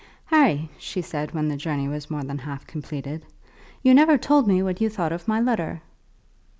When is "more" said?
2.09-2.23